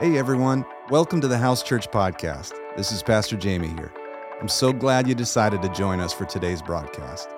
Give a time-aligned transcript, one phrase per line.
[0.00, 2.52] Hey everyone, welcome to the House Church Podcast.
[2.76, 3.92] This is Pastor Jamie here.
[4.40, 7.28] I'm so glad you decided to join us for today's broadcast.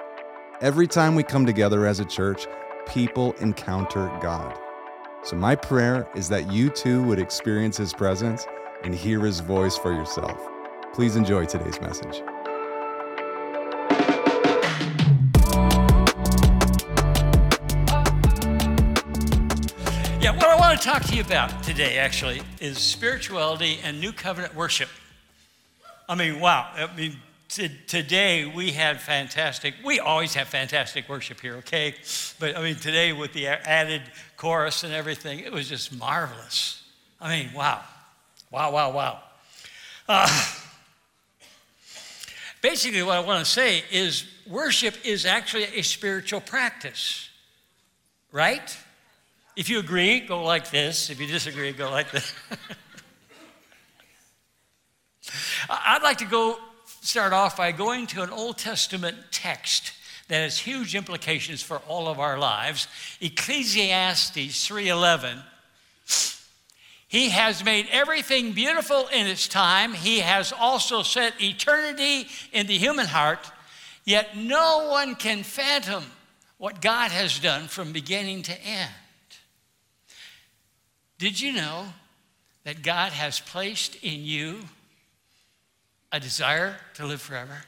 [0.62, 2.46] Every time we come together as a church,
[2.86, 4.58] people encounter God.
[5.22, 8.46] So, my prayer is that you too would experience His presence
[8.82, 10.40] and hear His voice for yourself.
[10.94, 12.22] Please enjoy today's message.
[20.76, 24.90] Want to talk to you about today actually is spirituality and new covenant worship.
[26.06, 26.70] I mean, wow.
[26.76, 27.16] I mean,
[27.48, 31.94] t- today we had fantastic, we always have fantastic worship here, okay?
[32.38, 34.02] But I mean, today with the added
[34.36, 36.82] chorus and everything, it was just marvelous.
[37.22, 37.80] I mean, wow.
[38.50, 39.20] Wow, wow, wow.
[40.06, 40.28] Uh,
[42.60, 47.30] basically, what I want to say is worship is actually a spiritual practice,
[48.30, 48.76] right?
[49.56, 51.08] If you agree, go like this.
[51.08, 52.34] If you disagree, go like this.
[55.70, 56.58] I'd like to go
[57.00, 59.92] start off by going to an Old Testament text
[60.28, 62.86] that has huge implications for all of our lives.
[63.22, 65.42] Ecclesiastes 3:11.
[67.08, 69.94] He has made everything beautiful in its time.
[69.94, 73.50] He has also set eternity in the human heart,
[74.04, 76.04] yet no one can fathom
[76.58, 78.90] what God has done from beginning to end.
[81.18, 81.86] Did you know
[82.64, 84.60] that God has placed in you
[86.12, 87.58] a desire to live forever?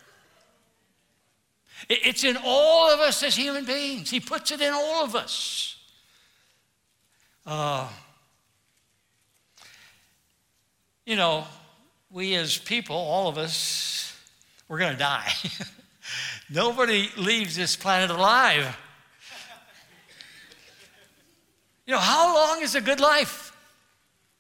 [1.89, 4.11] It's in all of us as human beings.
[4.11, 5.77] He puts it in all of us.
[7.47, 7.89] Uh,
[11.07, 11.47] you know,
[12.11, 14.15] we as people, all of us,
[14.69, 15.33] we're going to die.
[16.51, 18.77] Nobody leaves this planet alive.
[21.89, 23.51] You know, how long is a good life?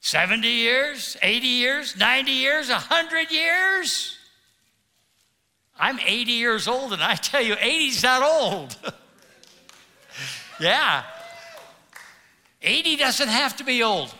[0.00, 4.18] 70 years, 80 years, 90 years, 100 years?
[5.80, 8.77] I'm 80 years old, and I tell you, 80's not old.
[10.61, 11.05] yeah.
[12.61, 14.14] 80 doesn't have to be old.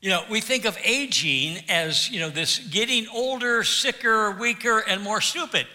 [0.00, 5.02] You know, we think of aging as, you know, this getting older, sicker, weaker, and
[5.02, 5.68] more stupid.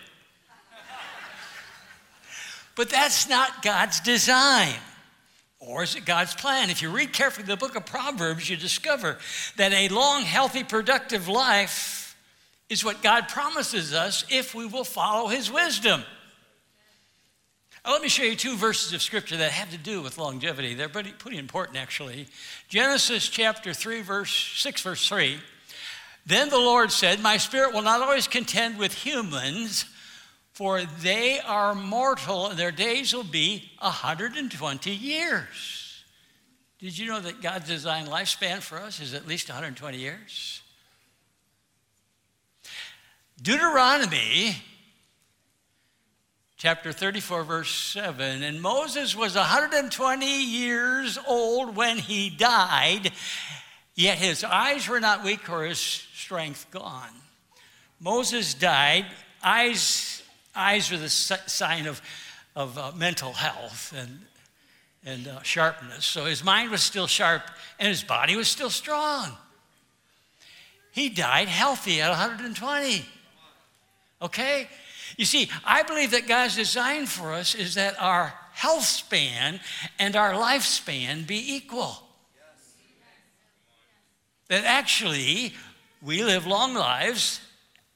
[2.82, 4.74] But that's not God's design.
[5.60, 6.72] Or is it God's plan?
[6.72, 9.20] If you read carefully the book of Proverbs, you discover
[9.58, 12.18] that a long, healthy, productive life
[12.70, 16.02] is what God promises us if we will follow His wisdom.
[17.86, 20.74] Let me show you two verses of scripture that have to do with longevity.
[20.74, 22.26] They're pretty, pretty important, actually.
[22.68, 25.38] Genesis chapter 3, verse 6, verse 3.
[26.26, 29.86] Then the Lord said, My spirit will not always contend with humans,
[30.62, 36.04] for they are mortal, and their days will be 120 years.
[36.78, 40.62] Did you know that God's designed lifespan for us is at least 120 years?
[43.42, 44.56] Deuteronomy
[46.58, 48.44] chapter 34, verse 7.
[48.44, 53.12] And Moses was 120 years old when he died,
[53.96, 57.10] yet his eyes were not weak or his strength gone.
[58.00, 59.08] Moses died,
[59.44, 60.21] eyes,
[60.56, 62.02] eyes are the sign of,
[62.56, 64.20] of uh, mental health and,
[65.06, 66.06] and uh, sharpness.
[66.06, 67.44] So his mind was still sharp
[67.80, 69.32] and his body was still strong.
[70.92, 73.06] He died healthy at 120.
[74.22, 74.68] Okay?
[75.18, 79.60] You see, I believe that God's design for us is that our health span
[80.00, 82.04] and our lifespan be equal.
[84.50, 85.54] That actually
[86.02, 87.40] we live long lives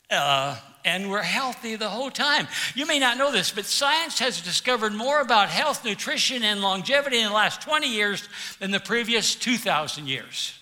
[0.09, 2.47] uh, and we're healthy the whole time.
[2.75, 7.19] You may not know this, but science has discovered more about health, nutrition, and longevity
[7.19, 8.29] in the last 20 years
[8.59, 10.57] than the previous 2,000 years.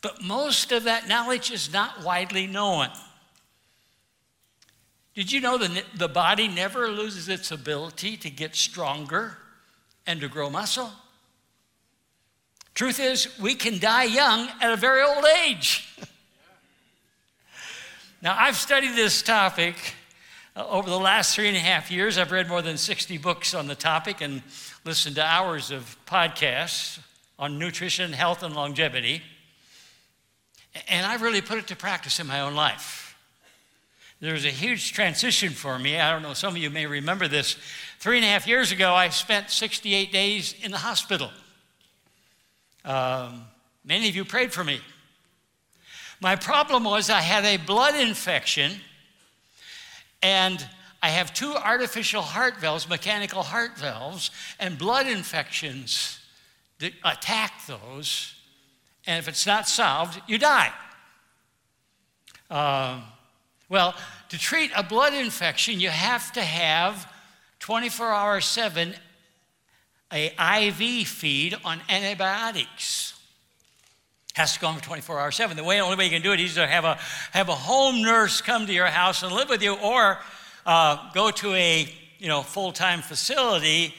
[0.00, 2.88] But most of that knowledge is not widely known.
[5.14, 9.36] Did you know the, the body never loses its ability to get stronger
[10.06, 10.92] and to grow muscle?
[12.74, 15.87] Truth is, we can die young at a very old age.
[18.22, 19.76] Now, I've studied this topic
[20.56, 22.18] uh, over the last three and a half years.
[22.18, 24.42] I've read more than 60 books on the topic and
[24.84, 26.98] listened to hours of podcasts
[27.38, 29.22] on nutrition, health, and longevity.
[30.88, 33.08] And I've really put it to practice in my own life
[34.20, 35.98] there was a huge transition for me.
[35.98, 37.56] I don't know, some of you may remember this.
[38.00, 41.30] Three and a half years ago, I spent 68 days in the hospital.
[42.84, 43.44] Um,
[43.84, 44.80] many of you prayed for me.
[46.20, 48.72] My problem was I had a blood infection,
[50.22, 50.64] and
[51.02, 56.18] I have two artificial heart valves, mechanical heart valves, and blood infections
[57.04, 58.34] attack those.
[59.06, 60.72] And if it's not solved, you die.
[62.50, 63.00] Uh,
[63.68, 63.94] well,
[64.30, 67.10] to treat a blood infection, you have to have
[67.60, 68.94] 24 hours 7
[70.10, 73.17] a IV feed on antibiotics.
[74.38, 75.56] Has to go on for 24 hours 7.
[75.56, 76.94] The way, only way you can do it is to have a,
[77.32, 80.16] have a home nurse come to your house and live with you, or
[80.64, 83.92] uh, go to a you know, full-time facility,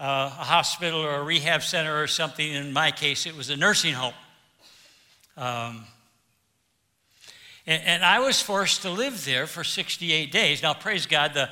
[0.00, 2.54] uh, a hospital or a rehab center or something.
[2.54, 4.14] In my case, it was a nursing home.
[5.36, 5.84] Um,
[7.66, 10.62] and, and, I was forced to live there for 68 days.
[10.62, 11.50] Now, praise God, the,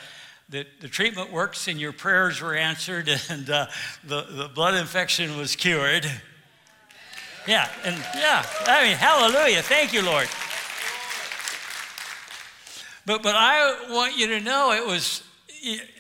[0.49, 3.67] the, the treatment works and your prayers were answered and uh,
[4.03, 6.11] the, the blood infection was cured.
[7.47, 9.63] Yeah, and yeah, I mean, hallelujah.
[9.63, 10.29] Thank you, Lord.
[13.07, 15.23] But, but I want you to know it was,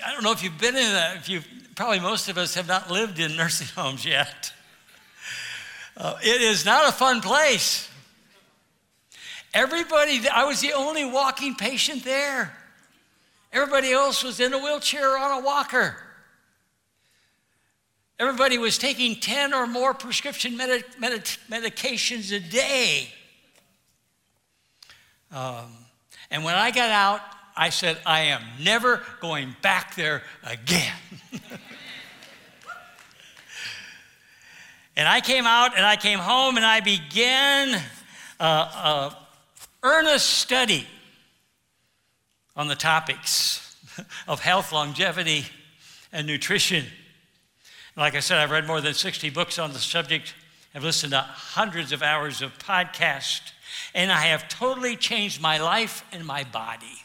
[0.06, 2.68] I don't know if you've been in that, if you've, probably most of us have
[2.68, 4.52] not lived in nursing homes yet.
[5.96, 7.88] Uh, it is not a fun place.
[9.52, 12.56] Everybody, I was the only walking patient there.
[13.52, 15.96] Everybody else was in a wheelchair or on a walker.
[18.20, 23.08] Everybody was taking 10 or more prescription medi- medi- medications a day.
[25.32, 25.72] Um,
[26.30, 27.22] and when I got out,
[27.56, 30.92] I said, I am never going back there again.
[34.98, 37.80] and I came out and I came home and I began
[38.38, 39.14] uh, uh,
[39.82, 40.86] earnest study
[42.54, 43.78] on the topics
[44.28, 45.46] of health, longevity,
[46.12, 46.84] and nutrition.
[48.00, 50.32] Like I said, I've read more than 60 books on the subject,
[50.74, 53.52] I've listened to hundreds of hours of podcasts,
[53.94, 57.02] and I have totally changed my life and my body.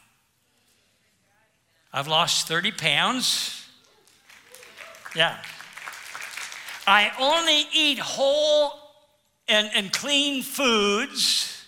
[1.91, 3.67] I've lost 30 pounds.
[5.13, 5.35] Yeah.
[6.87, 8.79] I only eat whole
[9.49, 11.65] and, and clean foods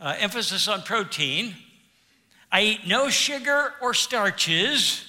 [0.00, 1.54] uh, emphasis on protein.
[2.50, 5.05] I eat no sugar or starches.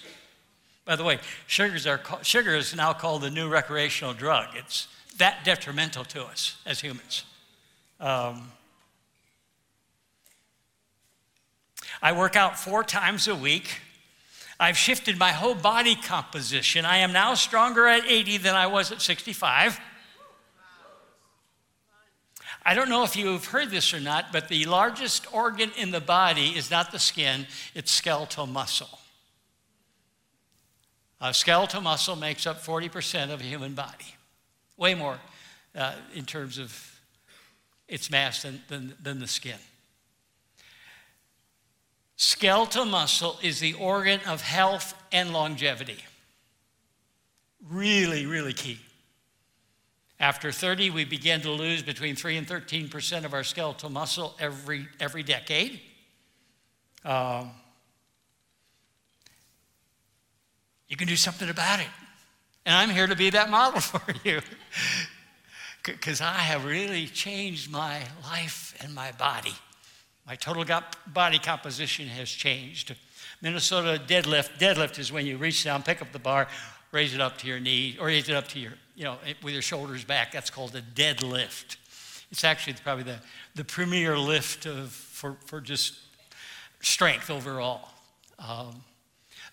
[0.88, 4.48] By the way, sugars are, sugar is now called the new recreational drug.
[4.56, 4.88] It's
[5.18, 7.26] that detrimental to us as humans.
[8.00, 8.54] Um,
[12.02, 13.82] I work out four times a week.
[14.62, 16.86] I've shifted my whole body composition.
[16.86, 19.82] I am now stronger at 80 than I was at 65.
[22.66, 26.02] I don't know if you've heard this or not, but the largest organ in the
[26.02, 27.46] body is not the skin,
[27.76, 29.00] it's skeletal muscle.
[31.20, 34.16] Uh, skeletal muscle makes up 40% of a human body,
[34.78, 35.18] way more
[35.76, 37.00] uh, in terms of
[37.88, 39.58] its mass than, than, than the skin.
[42.18, 46.04] Skeletal muscle is the organ of health and longevity.
[47.70, 48.80] Really, really key.
[50.20, 54.88] After 30, we begin to lose between 3 and 13% of our skeletal muscle every,
[55.00, 55.80] every decade.
[57.06, 57.52] Um,
[60.88, 61.88] you can do something about it.
[62.66, 64.42] And I'm here to be that model for you.
[65.84, 69.54] Because I have really changed my life and my body.
[70.26, 70.66] My total
[71.08, 72.94] body composition has changed.
[73.42, 74.58] Minnesota deadlift.
[74.60, 76.48] Deadlift is when you reach down, pick up the bar,
[76.92, 79.54] raise it up to your knee, or raise it up to your you know, with
[79.54, 80.32] your shoulders back.
[80.32, 81.78] That's called a deadlift.
[82.32, 83.20] It's actually probably the,
[83.56, 86.00] the premier lift of, for, for just
[86.82, 87.90] strength overall.
[88.40, 88.84] Um,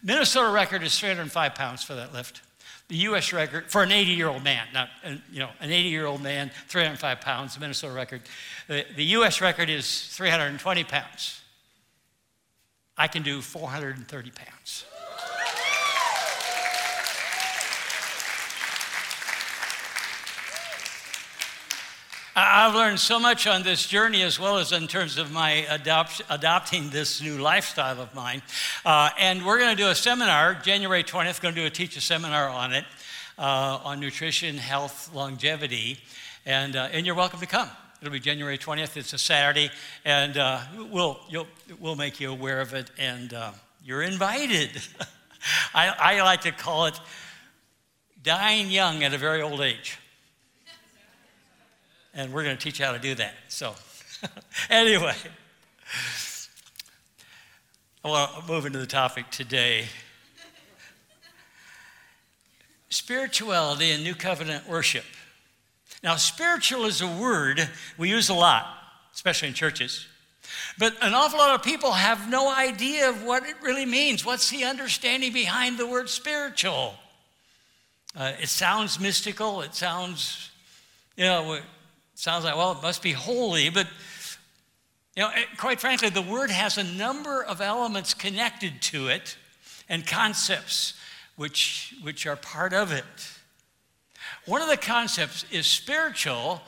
[0.04, 2.42] Minnesota record is 305 pounds for that lift.
[2.88, 3.32] The U.S.
[3.32, 7.54] record for an 80-year-old man, not uh, you know an 80-year-old man, 305 pounds.
[7.54, 8.20] The Minnesota record.
[8.68, 9.40] The, the U.S.
[9.40, 11.40] record is 320 pounds.
[12.98, 14.84] I can do 430 pounds.
[22.36, 26.20] I've learned so much on this journey as well as in terms of my adopt,
[26.28, 28.42] adopting this new lifestyle of mine.
[28.84, 31.96] Uh, and we're going to do a seminar, January 20th, going to do a teach
[31.96, 32.84] a seminar on it,
[33.38, 35.96] uh, on nutrition, health, longevity.
[36.44, 37.70] And, uh, and you're welcome to come.
[38.02, 38.96] It'll be January 20th.
[38.96, 39.70] It's a Saturday,
[40.04, 40.60] and uh,
[40.90, 41.20] we'll,
[41.78, 43.52] we'll make you aware of it, and uh,
[43.84, 44.70] you're invited.
[45.72, 46.98] I, I like to call it
[48.24, 49.98] dying young at a very old age
[52.14, 53.34] and we're going to teach you how to do that.
[53.48, 53.74] So,
[54.70, 55.14] anyway,
[58.04, 59.86] I want to move into the topic today
[62.90, 65.04] spirituality and new covenant worship.
[66.04, 67.68] Now, spiritual is a word
[67.98, 68.66] we use a lot,
[69.12, 70.06] especially in churches.
[70.78, 74.24] But an awful lot of people have no idea of what it really means.
[74.24, 76.94] What's the understanding behind the word spiritual?
[78.16, 80.50] Uh, it sounds mystical, it sounds
[81.16, 81.60] You know,
[82.14, 83.86] sounds like, well, it must be holy, but
[85.16, 89.36] you know, quite frankly, the word has a number of elements connected to it
[89.88, 90.94] and concepts
[91.36, 93.04] which, which are part of it.
[94.46, 96.62] One of the concepts is spiritual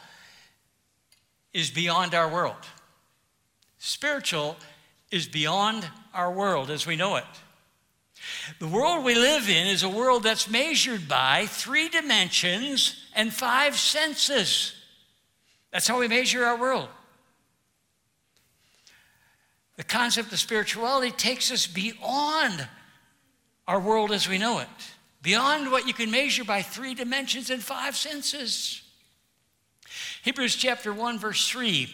[1.53, 2.57] is beyond our world.
[3.79, 4.57] Spiritual
[5.11, 7.25] is beyond our world as we know it.
[8.59, 13.77] The world we live in is a world that's measured by three dimensions and five
[13.77, 14.76] senses.
[15.77, 16.89] That's how we measure our world.
[19.77, 22.67] The concept of spirituality takes us beyond
[23.69, 24.69] our world as we know it,
[25.21, 28.81] beyond what you can measure by three dimensions and five senses.
[30.23, 31.93] Hebrews chapter 1, verse 3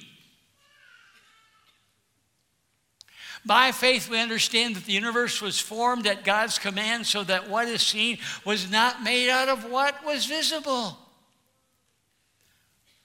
[3.45, 7.67] By faith, we understand that the universe was formed at God's command so that what
[7.67, 11.02] is seen was not made out of what was visible.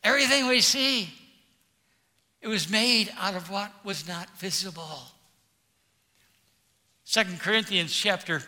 [0.04, 1.10] Everything we see,
[2.42, 5.02] it was made out of what was not visible.
[7.04, 8.42] Second Corinthians chapter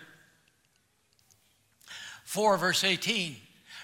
[2.25, 3.35] 4, verse 18.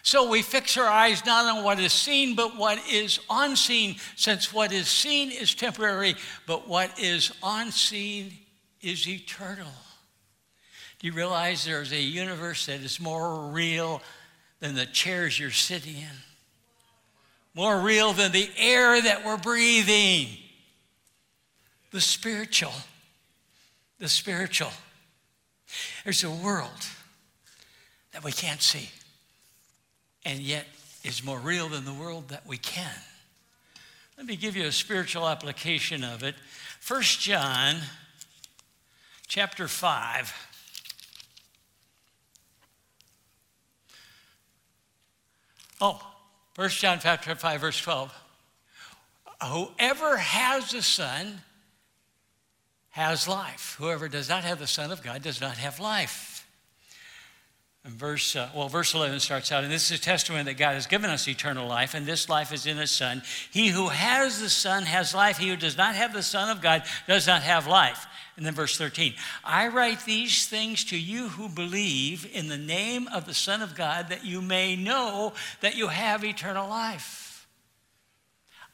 [0.03, 4.53] So we fix our eyes not on what is seen, but what is unseen, since
[4.53, 8.31] what is seen is temporary, but what is unseen
[8.81, 9.73] is eternal.
[10.99, 14.01] Do you realize there's a universe that is more real
[14.59, 16.17] than the chairs you're sitting in?
[17.55, 20.27] More real than the air that we're breathing.
[21.91, 22.73] The spiritual.
[23.99, 24.71] The spiritual.
[26.03, 26.85] There's a world
[28.11, 28.89] that we can't see
[30.25, 30.65] and yet
[31.03, 32.91] is more real than the world that we can.
[34.17, 36.35] Let me give you a spiritual application of it.
[36.85, 37.75] 1 John
[39.27, 40.33] chapter 5.
[45.81, 46.01] Oh,
[46.55, 48.13] 1 John chapter 5, verse 12.
[49.43, 51.41] Whoever has the Son
[52.91, 53.75] has life.
[53.77, 56.47] Whoever does not have the Son of God does not have life.
[57.83, 60.73] And verse, uh, well, verse 11 starts out, and this is a testimony that God
[60.73, 63.21] has given us eternal life, and this life is in His Son.
[63.51, 65.37] He who has the Son has life.
[65.37, 68.07] He who does not have the Son of God does not have life.
[68.37, 69.13] And then verse 13,
[69.45, 73.75] I write these things to you who believe in the name of the Son of
[73.75, 77.47] God, that you may know that you have eternal life.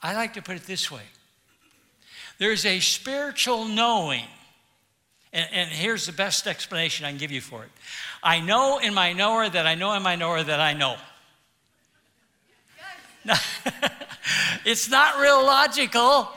[0.02, 1.04] I like to put it this way
[2.40, 4.24] there's a spiritual knowing
[5.34, 7.70] and, and, here's the best explanation I can give you for it
[8.24, 10.96] I know in my knower that I know in my knower that I know.
[14.66, 16.28] it's not real logical,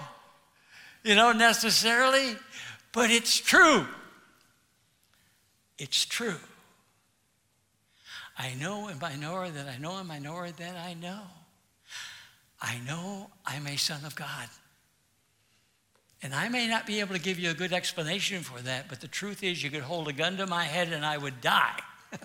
[1.02, 2.36] you know, necessarily,
[2.94, 3.86] but it's true.
[5.78, 6.38] It's true.
[8.38, 11.22] I know in my knower that I know in my knower that I know.
[12.62, 14.48] I know I'm a son of God.
[16.22, 19.00] And I may not be able to give you a good explanation for that, but
[19.00, 21.80] the truth is, you could hold a gun to my head and I would die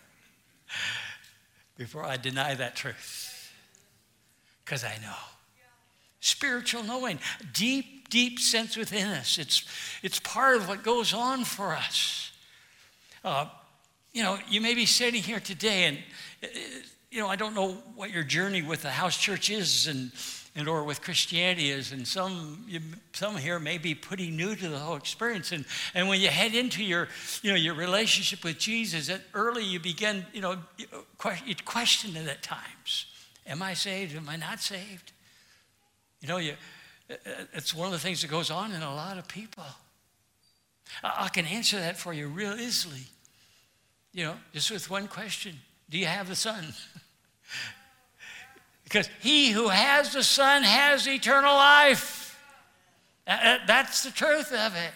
[1.78, 3.52] before I deny that truth.
[4.64, 5.16] Because I know.
[6.22, 7.20] Spiritual knowing,
[7.54, 9.38] deep, deep sense within us.
[9.38, 9.64] It's,
[10.04, 12.32] it's part of what goes on for us.
[13.24, 13.46] Uh,
[14.14, 15.98] you know, you may be sitting here today and,
[16.44, 16.48] uh,
[17.12, 20.12] you know, I don't know what your journey with the house church is and
[20.56, 22.82] and or with Christianity is, and some you,
[23.14, 25.52] some here may be pretty new to the whole experience.
[25.52, 25.64] And
[25.94, 27.08] and when you head into your
[27.42, 32.28] you know your relationship with Jesus, at early you begin you know you question it
[32.28, 33.06] at times.
[33.48, 34.16] Am I saved?
[34.16, 35.12] Am I not saved?
[36.22, 36.54] You know, you,
[37.54, 39.64] it's one of the things that goes on in a lot of people.
[41.04, 43.04] I can answer that for you real easily.
[44.14, 45.56] You know, just with one question:
[45.90, 46.66] Do you have the Son?
[48.90, 52.42] Because he who has the Son has eternal life.
[53.28, 54.92] Uh, uh, that's the truth of it.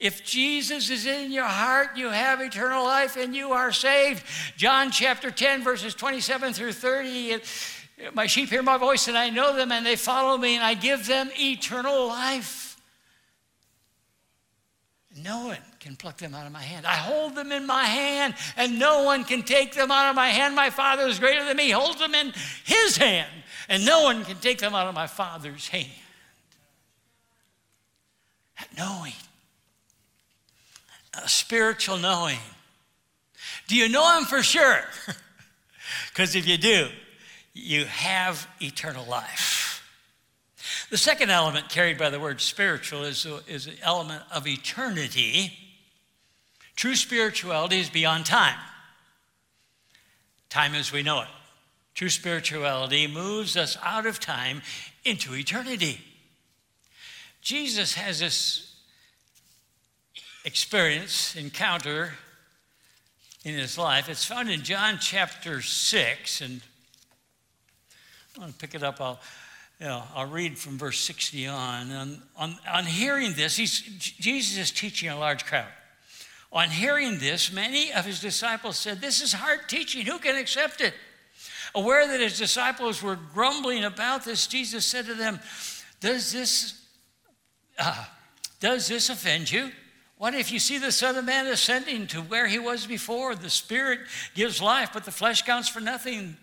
[0.00, 4.24] If Jesus is in your heart, you have eternal life and you are saved.
[4.56, 7.40] John chapter 10, verses 27 through 30.
[8.14, 10.74] My sheep hear my voice and I know them and they follow me and I
[10.74, 12.68] give them eternal life.
[15.24, 16.86] No one can pluck them out of my hand.
[16.86, 20.28] I hold them in my hand, and no one can take them out of my
[20.28, 20.54] hand.
[20.54, 22.32] My Father is greater than me, he holds them in
[22.64, 23.30] his hand,
[23.68, 25.88] and no one can take them out of my Father's hand.
[28.76, 29.12] Knowing,
[31.14, 32.38] a spiritual knowing.
[33.66, 34.80] Do you know him for sure?
[36.10, 36.88] Because if you do,
[37.58, 39.82] you have eternal life.
[40.90, 45.52] The second element carried by the word spiritual is, is an element of eternity.
[46.76, 48.58] True spirituality is beyond time.
[50.48, 51.28] Time as we know it.
[51.94, 54.62] True spirituality moves us out of time
[55.04, 56.00] into eternity.
[57.42, 58.76] Jesus has this
[60.44, 62.14] experience, encounter
[63.44, 64.08] in his life.
[64.08, 66.62] It's found in John chapter 6, and
[68.46, 69.00] To pick it up.
[69.00, 69.18] I'll,
[69.80, 71.90] you know, I'll read from verse 60 on.
[71.90, 75.66] On, on, on hearing this, he's, Jesus is teaching a large crowd.
[76.52, 80.06] On hearing this, many of his disciples said, This is hard teaching.
[80.06, 80.94] Who can accept it?
[81.74, 85.40] Aware that his disciples were grumbling about this, Jesus said to them,
[86.00, 86.80] Does this,
[87.78, 88.04] uh,
[88.60, 89.70] does this offend you?
[90.16, 93.34] What if you see the Son of Man ascending to where he was before?
[93.34, 94.00] The Spirit
[94.34, 96.36] gives life, but the flesh counts for nothing.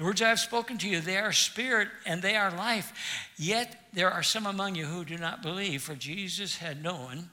[0.00, 3.30] The words I have spoken to you, they are spirit and they are life.
[3.36, 7.28] Yet there are some among you who do not believe, for Jesus had known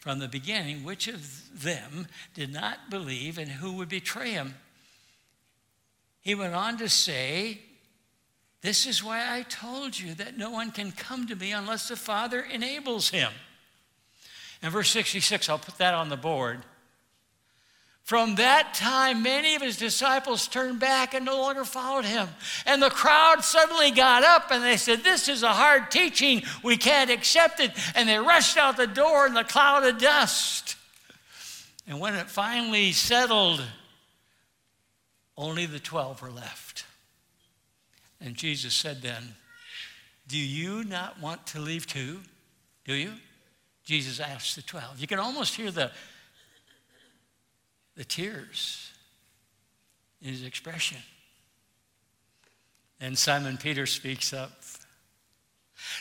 [0.00, 4.56] from the beginning which of them did not believe and who would betray him.
[6.20, 7.60] He went on to say,
[8.60, 11.94] This is why I told you that no one can come to me unless the
[11.94, 13.30] Father enables him.
[14.62, 16.64] And verse 66, I'll put that on the board.
[18.10, 22.26] From that time, many of his disciples turned back and no longer followed him.
[22.66, 26.42] And the crowd suddenly got up and they said, This is a hard teaching.
[26.64, 27.70] We can't accept it.
[27.94, 30.74] And they rushed out the door in the cloud of dust.
[31.86, 33.62] And when it finally settled,
[35.36, 36.86] only the 12 were left.
[38.20, 39.36] And Jesus said then,
[40.26, 42.18] Do you not want to leave too?
[42.84, 43.12] Do you?
[43.84, 44.98] Jesus asked the 12.
[44.98, 45.92] You can almost hear the
[48.00, 48.90] the tears
[50.22, 50.96] in his expression.
[52.98, 54.52] And Simon Peter speaks up.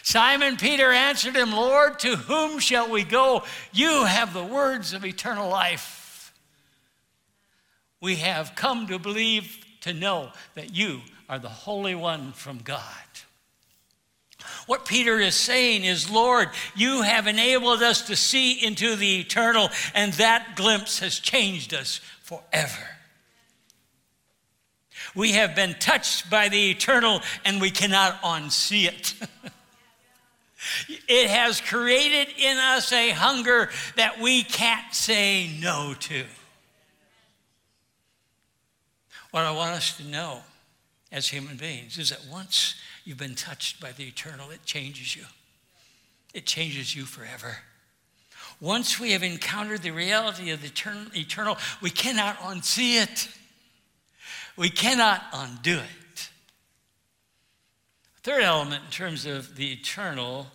[0.02, 3.44] Simon Peter answered him, Lord, to whom shall we go?
[3.74, 6.34] You have the words of eternal life.
[8.00, 12.82] We have come to believe, to know that you are the Holy One from God.
[14.70, 19.70] What Peter is saying is, Lord, you have enabled us to see into the eternal,
[19.96, 22.88] and that glimpse has changed us forever.
[25.16, 29.16] We have been touched by the eternal, and we cannot unsee it.
[31.08, 36.26] it has created in us a hunger that we can't say no to.
[39.32, 40.42] What I want us to know
[41.12, 42.76] as human beings is that once
[43.10, 45.24] you've been touched by the eternal, it changes you.
[46.32, 47.58] It changes you forever.
[48.62, 50.68] Once we have encountered the reality of the
[51.16, 53.28] eternal, we cannot unsee it.
[54.56, 56.30] We cannot undo it.
[58.22, 60.46] Third element in terms of the eternal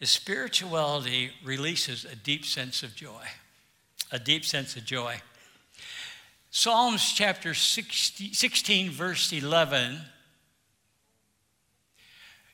[0.00, 3.26] is spirituality releases a deep sense of joy.
[4.10, 5.20] A deep sense of joy.
[6.56, 10.00] Psalms chapter 60, 16, verse 11.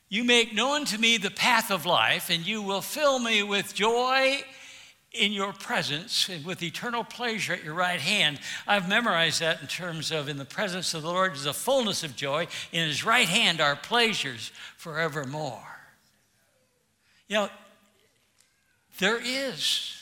[0.08, 3.74] You make known to me the path of life, and you will fill me with
[3.74, 4.40] joy
[5.12, 8.40] in your presence and with eternal pleasure at your right hand.
[8.66, 12.02] I've memorized that in terms of in the presence of the Lord is a fullness
[12.02, 15.78] of joy, in his right hand are pleasures forevermore.
[17.28, 17.48] You know,
[18.98, 19.92] there is,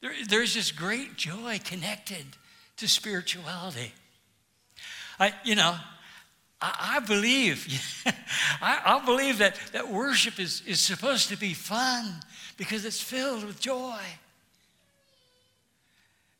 [0.00, 2.26] there, there's this great joy connected
[2.76, 3.92] to spirituality.
[5.18, 5.76] I, you know,
[6.60, 7.66] I, I believe,
[8.60, 12.20] I, I, believe that, that worship is, is supposed to be fun
[12.56, 14.00] because it's filled with joy.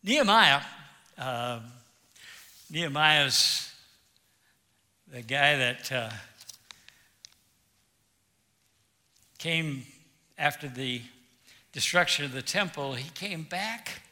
[0.02, 0.60] Nehemiah,
[1.18, 1.60] uh,
[2.70, 3.70] Nehemiah's
[5.12, 6.10] the guy that uh,
[9.38, 9.84] came
[10.36, 11.00] after the
[11.72, 12.94] destruction of the temple.
[12.94, 14.02] He came back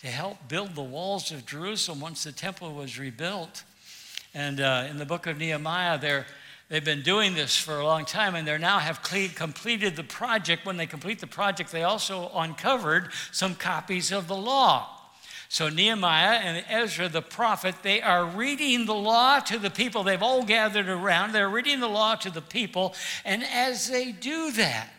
[0.00, 3.64] to help build the walls of Jerusalem once the temple was rebuilt.
[4.32, 6.26] And uh, in the book of Nehemiah, they're,
[6.68, 10.64] they've been doing this for a long time, and they now have completed the project.
[10.64, 14.94] When they complete the project, they also uncovered some copies of the law.
[15.48, 20.02] So Nehemiah and Ezra the prophet, they are reading the law to the people.
[20.02, 21.32] They've all gathered around.
[21.32, 22.94] They're reading the law to the people.
[23.24, 24.92] And as they do that,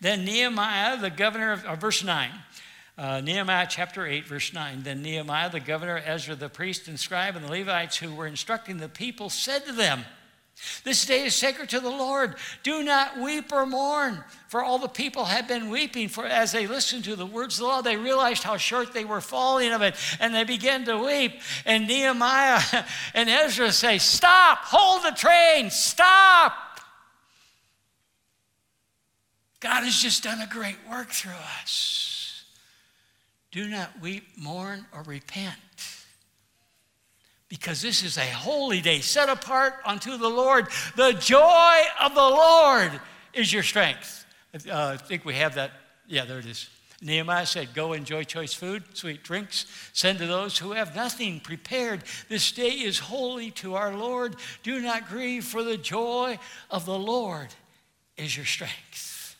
[0.00, 2.30] then Nehemiah, the governor of, verse 9,
[2.98, 4.82] uh, Nehemiah chapter 8, verse 9.
[4.82, 8.76] Then Nehemiah, the governor, Ezra, the priest and scribe, and the Levites who were instructing
[8.76, 10.04] the people said to them,
[10.84, 12.34] This day is sacred to the Lord.
[12.62, 14.22] Do not weep or mourn.
[14.48, 17.60] For all the people had been weeping, for as they listened to the words of
[17.60, 20.98] the law, they realized how short they were falling of it, and they began to
[20.98, 21.40] weep.
[21.64, 22.60] And Nehemiah
[23.14, 26.52] and Ezra say, Stop, hold the train, stop.
[29.60, 32.11] God has just done a great work through us.
[33.52, 35.54] Do not weep, mourn, or repent.
[37.48, 40.68] Because this is a holy day set apart unto the Lord.
[40.96, 42.98] The joy of the Lord
[43.34, 44.24] is your strength.
[44.54, 45.70] Uh, I think we have that.
[46.08, 46.68] Yeah, there it is.
[47.02, 49.66] Nehemiah said, Go enjoy choice food, sweet drinks.
[49.92, 52.04] Send to those who have nothing prepared.
[52.28, 54.36] This day is holy to our Lord.
[54.62, 56.38] Do not grieve, for the joy
[56.70, 57.48] of the Lord
[58.16, 59.36] is your strength.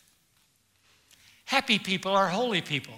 [1.44, 2.94] Happy people are holy people,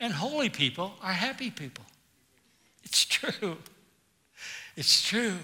[0.00, 1.84] and holy people are happy people.
[2.82, 3.58] It's true.
[4.76, 5.36] It's true.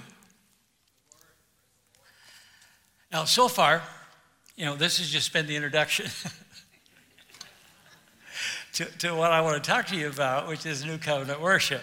[3.12, 3.82] Now, so far,
[4.56, 6.06] you know, this has just been the introduction.
[8.72, 11.82] to, to what I want to talk to you about, which is New Covenant worship.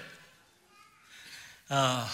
[1.70, 2.08] Uh,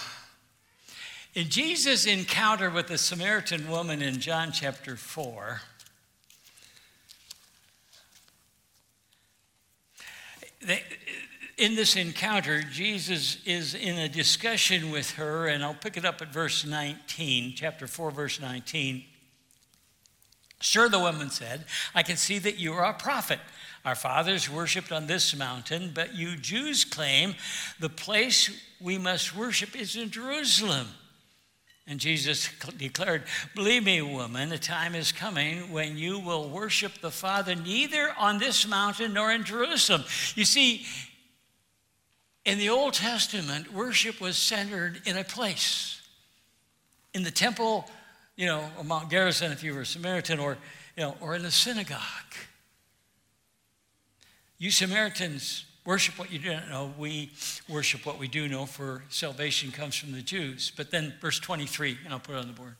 [1.34, 5.60] in Jesus' encounter with the Samaritan woman in John chapter 4,
[11.56, 16.22] in this encounter, Jesus is in a discussion with her, and I'll pick it up
[16.22, 19.04] at verse 19, chapter 4, verse 19.
[20.60, 23.40] Sir, the woman said, I can see that you are a prophet.
[23.84, 27.34] Our fathers worshiped on this mountain, but you Jews claim
[27.78, 30.88] the place we must worship is in Jerusalem.
[31.86, 37.10] And Jesus declared, Believe me, woman, the time is coming when you will worship the
[37.10, 40.04] Father neither on this mountain nor in Jerusalem.
[40.36, 40.86] You see,
[42.44, 46.00] in the Old Testament, worship was centered in a place.
[47.12, 47.90] In the temple,
[48.36, 50.56] you know, or Mount Gerizim, if you were a Samaritan, or,
[50.96, 51.98] you know, or in the synagogue.
[54.58, 56.92] You Samaritans worship what you don't know.
[56.98, 57.30] We
[57.68, 60.72] worship what we do know, for salvation comes from the Jews.
[60.76, 62.76] But then, verse 23, and I'll put it on the board.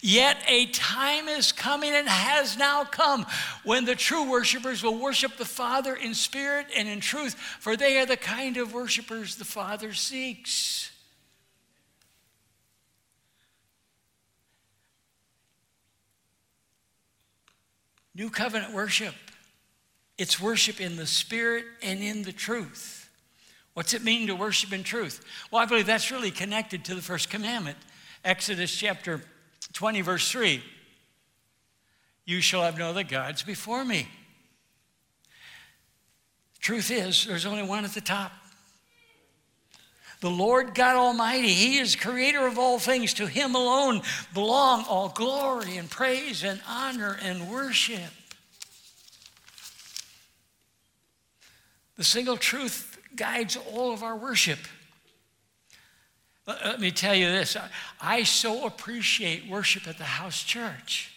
[0.00, 3.26] Yet a time is coming and has now come
[3.64, 7.98] when the true worshipers will worship the Father in spirit and in truth, for they
[7.98, 10.90] are the kind of worshipers the Father seeks.
[18.14, 19.14] New covenant worship
[20.18, 23.08] it's worship in the spirit and in the truth.
[23.74, 25.24] What's it mean to worship in truth?
[25.50, 27.78] Well, I believe that's really connected to the first commandment.
[28.24, 29.22] Exodus chapter
[29.72, 30.60] 20, verse 3.
[32.24, 34.08] You shall have no other gods before me.
[36.60, 38.32] Truth is, there's only one at the top.
[40.20, 43.14] The Lord God Almighty, He is creator of all things.
[43.14, 44.02] To Him alone
[44.34, 48.10] belong all glory and praise and honor and worship.
[51.98, 54.60] The single truth guides all of our worship.
[56.46, 57.56] Let me tell you this
[58.00, 61.12] I so appreciate worship at the house church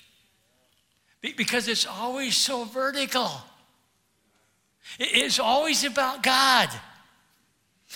[1.22, 3.30] because it's always so vertical.
[5.00, 6.70] It's always about God.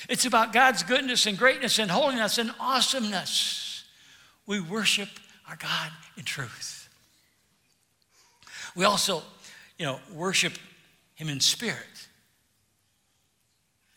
[0.07, 3.83] It's about God's goodness and greatness and holiness and awesomeness.
[4.45, 5.09] We worship
[5.49, 6.87] our God in truth.
[8.75, 9.23] We also,
[9.79, 10.53] you know, worship
[11.15, 11.94] Him in spirit.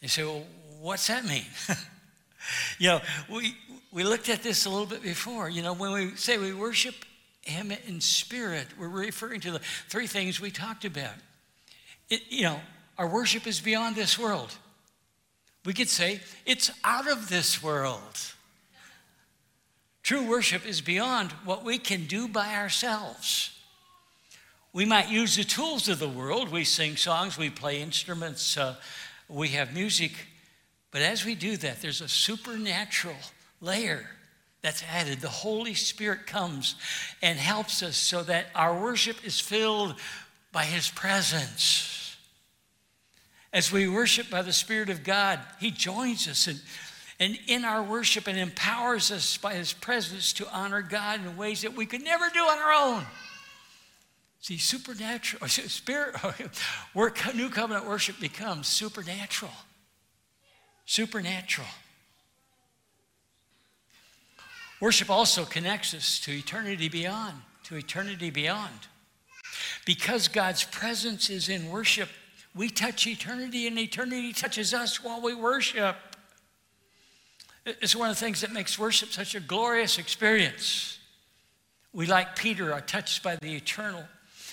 [0.00, 0.44] You say, well,
[0.80, 1.44] what's that mean?
[2.78, 3.56] you know, we,
[3.92, 5.48] we looked at this a little bit before.
[5.48, 6.94] You know, when we say we worship
[7.42, 11.14] Him in spirit, we're referring to the three things we talked about.
[12.08, 12.60] It, you know,
[12.96, 14.54] our worship is beyond this world.
[15.64, 18.00] We could say it's out of this world.
[20.02, 23.50] True worship is beyond what we can do by ourselves.
[24.72, 26.50] We might use the tools of the world.
[26.50, 28.76] We sing songs, we play instruments, uh,
[29.28, 30.12] we have music,
[30.90, 33.16] but as we do that, there's a supernatural
[33.60, 34.08] layer
[34.62, 35.20] that's added.
[35.20, 36.74] The Holy Spirit comes
[37.22, 39.94] and helps us so that our worship is filled
[40.52, 42.16] by His presence.
[43.52, 46.60] As we worship by the Spirit of God, He joins us and,
[47.20, 51.62] and in our worship and empowers us by His presence to honor God in ways
[51.62, 53.06] that we could never do on our own.
[54.40, 56.16] See, supernatural, spirit,
[57.34, 59.52] new covenant worship becomes supernatural.
[60.86, 61.66] Supernatural.
[64.80, 68.86] Worship also connects us to eternity beyond, to eternity beyond.
[69.84, 72.08] Because God's presence is in worship,
[72.54, 75.96] we touch eternity and eternity touches us while we worship.
[77.66, 80.98] It's one of the things that makes worship such a glorious experience.
[81.92, 84.04] We, like Peter, are touched by the eternal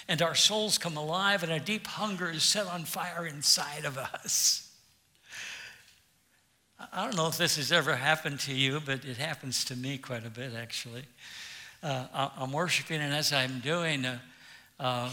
[0.07, 3.97] and our souls come alive, and a deep hunger is set on fire inside of
[3.97, 4.71] us.
[6.93, 9.97] I don't know if this has ever happened to you, but it happens to me
[9.97, 11.03] quite a bit, actually.
[11.81, 14.19] uh, I'm worshiping, and as I'm doing, uh,
[14.79, 15.11] um,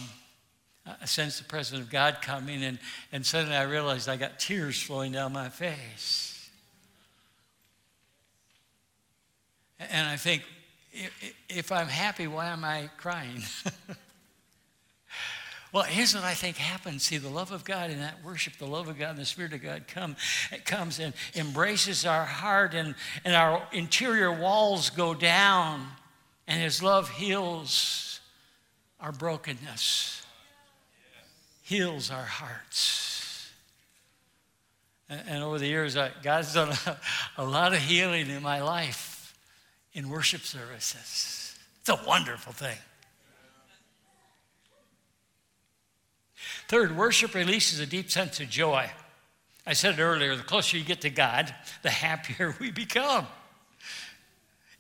[0.85, 2.79] I sense the presence of God coming, and,
[3.13, 6.51] and suddenly I realized I got tears flowing down my face.
[9.79, 10.43] And I think,
[11.49, 13.43] if I'm happy, why am I crying?
[15.73, 17.05] well, here's what I think happens.
[17.05, 19.55] See, the love of God in that worship, the love of God and the Spirit
[19.55, 20.17] of God come,
[20.51, 25.87] it comes and embraces our heart, and, and our interior walls go down,
[26.47, 28.21] and His love heals
[29.01, 30.23] our brokenness,
[31.63, 33.51] heals our hearts.
[35.09, 36.97] And, and over the years, I, God's done a,
[37.39, 39.35] a lot of healing in my life
[39.95, 41.57] in worship services.
[41.81, 42.77] It's a wonderful thing.
[46.69, 48.91] Third, worship releases a deep sense of joy.
[49.67, 53.27] I said it earlier the closer you get to God, the happier we become.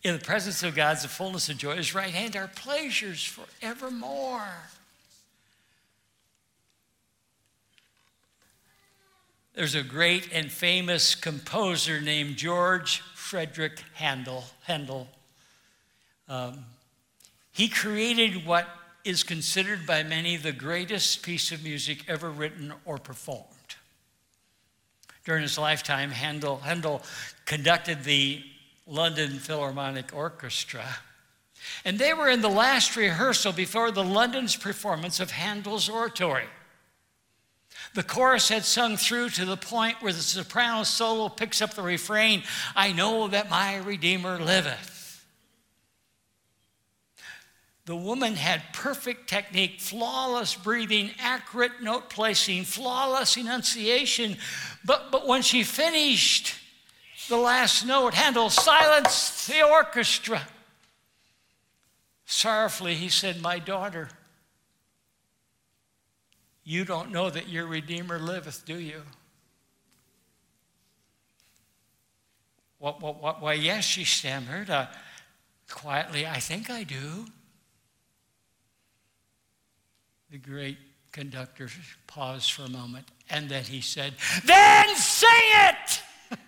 [0.02, 1.76] In the presence of God's the fullness of joy.
[1.76, 4.48] His right hand are pleasures forevermore.
[9.54, 14.44] There's a great and famous composer named George Frederick Handel.
[14.64, 15.08] Handel.
[16.26, 16.64] Um,
[17.52, 18.66] he created what
[19.04, 23.46] is considered by many the greatest piece of music ever written or performed.
[25.24, 27.02] During his lifetime, Handel, Handel
[27.44, 28.42] conducted the
[28.86, 30.84] London Philharmonic Orchestra.
[31.84, 36.46] And they were in the last rehearsal before the London's performance of Handel's oratory.
[37.94, 41.82] The chorus had sung through to the point where the soprano solo picks up the
[41.82, 42.42] refrain
[42.74, 45.01] I know that my Redeemer liveth.
[47.84, 54.36] The woman had perfect technique, flawless breathing, accurate note placing, flawless enunciation.
[54.84, 56.54] But, but when she finished
[57.28, 60.42] the last note, Handel silenced the orchestra.
[62.24, 64.08] Sorrowfully, he said, My daughter,
[66.62, 69.02] you don't know that your Redeemer liveth, do you?
[72.78, 74.70] What, what, what, why, yes, she stammered.
[74.70, 74.86] Uh,
[75.68, 77.26] quietly, I think I do.
[80.32, 80.78] The great
[81.12, 81.68] conductor
[82.06, 84.14] paused for a moment and then he said,
[84.46, 86.02] Then sing it!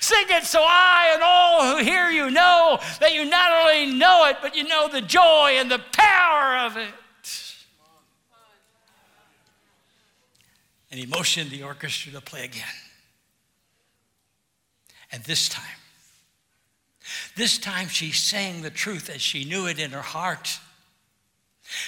[0.00, 4.26] Sing it so I and all who hear you know that you not only know
[4.26, 6.88] it, but you know the joy and the power of it.
[10.90, 12.64] And he motioned the orchestra to play again.
[15.12, 15.64] And this time,
[17.36, 20.58] this time she sang the truth as she knew it in her heart.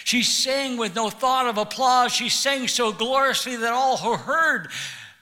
[0.05, 2.13] She sang with no thought of applause.
[2.13, 4.71] She sang so gloriously that all who heard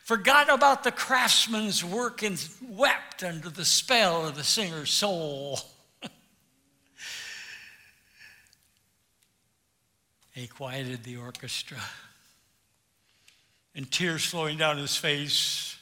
[0.03, 5.61] forgot about the craftsman's work and wept under the spell of the singer's soul.
[10.33, 11.79] he quieted the orchestra
[13.77, 15.77] and tears flowing down his face.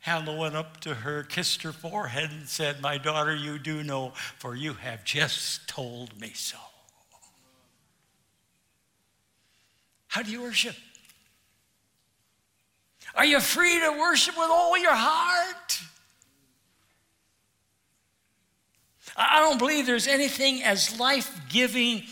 [0.00, 4.14] Handel went up to her, kissed her forehead, and said, My daughter, you do know,
[4.38, 6.58] for you have just told me so.
[10.14, 10.76] How do you worship?
[13.16, 15.80] Are you free to worship with all your heart?
[19.16, 22.04] I don't believe there's anything as life giving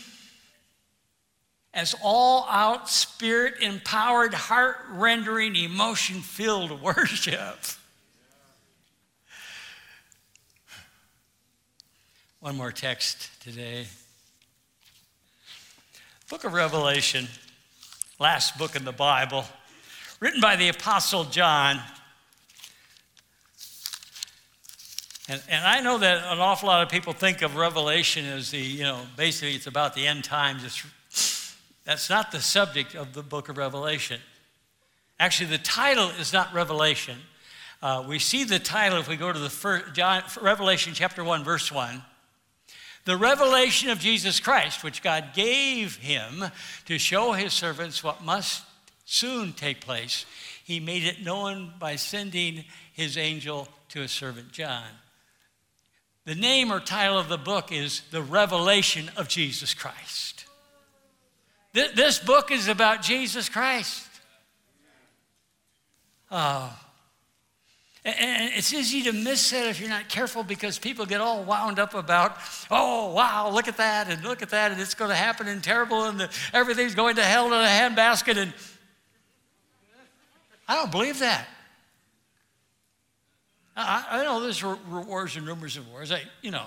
[1.73, 7.57] as all out, spirit empowered, heart rendering, emotion filled worship.
[12.41, 13.87] One more text today.
[16.29, 17.29] Book of Revelation,
[18.19, 19.45] last book in the Bible,
[20.19, 21.79] written by the Apostle John.
[25.29, 28.59] And, and I know that an awful lot of people think of Revelation as the,
[28.59, 30.63] you know, basically it's about the end times.
[30.63, 30.83] It's
[31.85, 34.19] that's not the subject of the book of Revelation.
[35.19, 37.17] Actually, the title is not Revelation.
[37.81, 41.43] Uh, we see the title if we go to the first, John, Revelation chapter 1,
[41.43, 42.01] verse 1.
[43.05, 46.45] The revelation of Jesus Christ, which God gave him
[46.85, 48.63] to show his servants what must
[49.05, 50.25] soon take place,
[50.63, 52.63] he made it known by sending
[52.93, 54.87] his angel to his servant John.
[56.25, 60.45] The name or title of the book is The Revelation of Jesus Christ.
[61.73, 64.07] This book is about Jesus Christ.
[66.31, 66.79] Oh.
[68.05, 71.79] And it's easy to miss that if you're not careful because people get all wound
[71.79, 72.35] up about,
[72.69, 75.63] oh, wow, look at that and look at that and it's going to happen and
[75.63, 78.35] terrible and the, everything's going to hell in a handbasket.
[78.35, 78.53] And
[80.67, 81.47] I don't believe that.
[83.75, 86.11] I, I know there's wars and rumors of wars.
[86.11, 86.65] I, you know,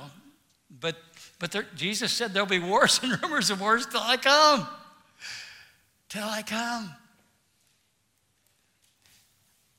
[0.80, 0.96] But,
[1.38, 4.66] but there, Jesus said there'll be wars and rumors of wars till I come.
[6.08, 6.94] Till I come.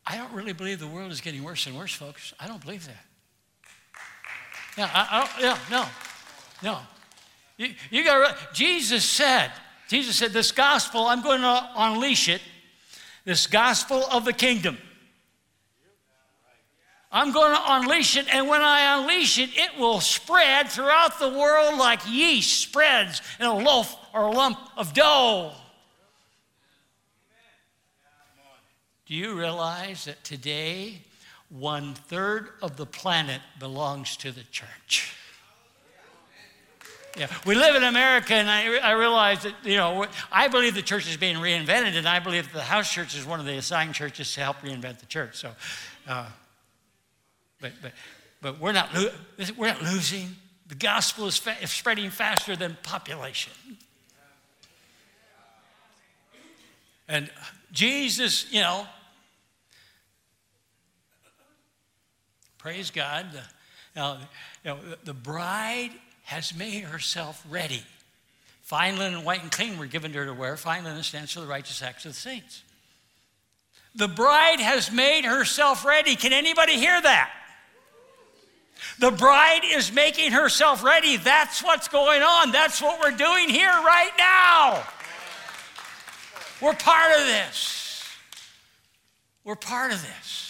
[0.10, 2.34] I don't really believe the world is getting worse and worse, folks.
[2.40, 3.06] I don't believe that.
[4.78, 5.86] Yeah, I, I yeah, no,
[6.64, 6.80] no.
[7.58, 9.52] You, you got Jesus said,
[9.90, 12.42] Jesus said, this gospel, I'm going to unleash it,
[13.26, 14.78] this gospel of the kingdom.
[17.12, 21.30] I'm going to unleash it, and when I unleash it, it will spread throughout the
[21.30, 25.54] world like yeast spreads in a loaf or a lump of dough.
[29.08, 31.02] Do you realize that today
[31.48, 35.16] one third of the planet belongs to the church?
[37.16, 40.82] Yeah, we live in America, and I, I realize that, you know, I believe the
[40.82, 43.56] church is being reinvented, and I believe that the house church is one of the
[43.58, 45.38] assigned churches to help reinvent the church.
[45.38, 45.52] So,
[46.06, 46.28] uh,
[47.62, 47.94] but, but,
[48.42, 48.90] but we're, not,
[49.58, 50.36] we're not losing.
[50.68, 53.54] The gospel is fa- spreading faster than population.
[57.08, 57.32] And
[57.72, 58.86] Jesus, you know,
[62.68, 63.28] Praise God.
[63.96, 64.18] Now,
[64.66, 65.92] you know, the bride
[66.24, 67.82] has made herself ready.
[68.62, 70.58] Fine linen, white and clean were given to her to wear.
[70.58, 72.64] Fine linen stands for the righteous acts of the saints.
[73.96, 76.18] The bride has made herself ready.
[76.18, 77.32] Can anybody hear that?
[79.00, 81.16] The bride is making herself ready.
[81.16, 82.52] That's what's going on.
[82.52, 84.84] That's what we're doing here right now.
[86.62, 88.04] We're part of this.
[89.46, 90.47] We're part of this.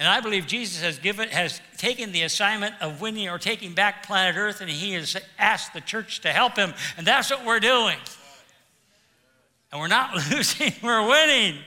[0.00, 4.06] And I believe Jesus has given has taken the assignment of winning or taking back
[4.06, 7.60] planet Earth, and he has asked the church to help him, and that's what we're
[7.60, 7.98] doing.
[9.70, 11.58] And we're not losing, we're winning.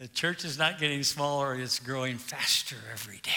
[0.00, 3.30] The church is not getting smaller, it's growing faster every day.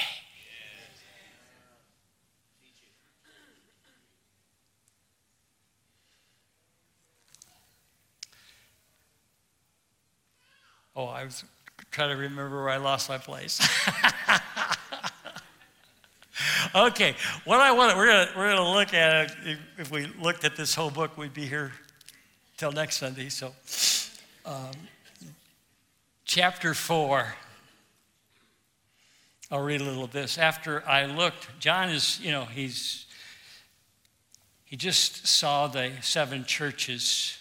[10.94, 11.46] Oh, I was
[11.96, 13.66] try to remember where I lost my place.
[16.76, 19.38] okay, what I want we're gonna we're gonna look at it.
[19.46, 21.72] If, if, we looked at this whole book, we'd be here
[22.58, 23.30] till next Sunday.
[23.30, 23.54] So,
[24.46, 24.72] um,
[26.26, 27.34] chapter four.
[29.50, 30.38] I'll read a little of this.
[30.38, 33.06] After I looked, John is, you know, he's
[34.66, 37.38] he just saw the seven churches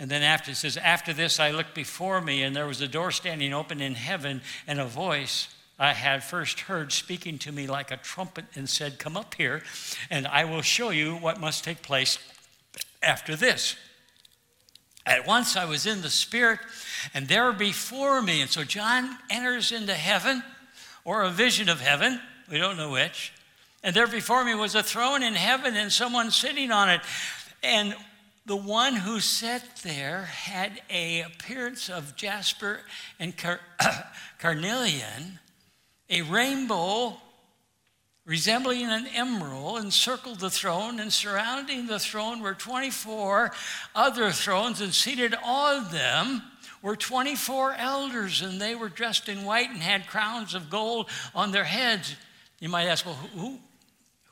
[0.00, 2.88] and then after it says, After this I looked before me, and there was a
[2.88, 7.66] door standing open in heaven, and a voice I had first heard speaking to me
[7.66, 9.62] like a trumpet and said, Come up here,
[10.08, 12.18] and I will show you what must take place
[13.02, 13.76] after this.
[15.04, 16.60] At once I was in the Spirit,
[17.12, 20.42] and there before me, and so John enters into heaven,
[21.04, 22.18] or a vision of heaven,
[22.50, 23.34] we don't know which.
[23.82, 27.02] And there before me was a throne in heaven and someone sitting on it.
[27.62, 27.94] And
[28.46, 32.80] the one who sat there had a appearance of jasper
[33.18, 33.60] and car-
[34.38, 35.38] carnelian,
[36.08, 37.16] a rainbow
[38.24, 43.50] resembling an emerald encircled the throne, and surrounding the throne were 24
[43.94, 46.42] other thrones, and seated on them
[46.82, 51.50] were 24 elders, and they were dressed in white and had crowns of gold on
[51.52, 52.14] their heads.
[52.60, 53.58] You might ask, well, who,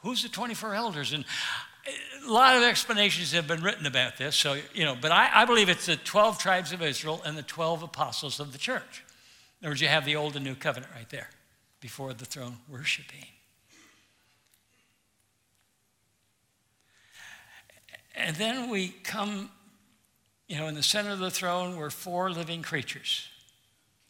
[0.03, 1.13] who's the 24 elders?
[1.13, 1.25] And
[2.27, 5.45] a lot of explanations have been written about this, so, you know, but I, I,
[5.45, 9.05] believe it's the 12 tribes of Israel and the 12 apostles of the church.
[9.61, 11.31] In other words, you have the old and new covenant right there
[11.81, 13.27] before the throne worshiping.
[18.15, 19.49] And then we come,
[20.49, 23.29] you know, in the center of the throne were four living creatures.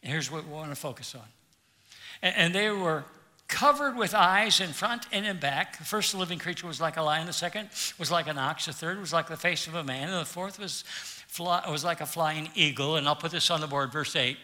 [0.01, 1.27] And here's what we want to focus on.
[2.21, 3.03] And, and they were
[3.49, 5.77] covered with eyes in front and in back.
[5.77, 8.73] The first living creature was like a lion, the second was like an ox, the
[8.73, 10.83] third was like the face of a man, and the fourth was,
[11.27, 12.95] fly, was like a flying eagle.
[12.95, 14.37] And I'll put this on the board, verse 8.